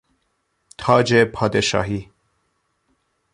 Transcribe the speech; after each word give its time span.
تاج 0.77 1.23
پادشاهی 1.23 2.09